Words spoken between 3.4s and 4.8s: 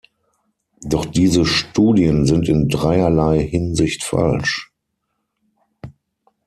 Hinsicht falsch.